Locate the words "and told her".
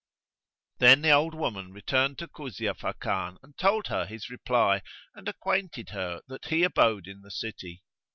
3.43-4.07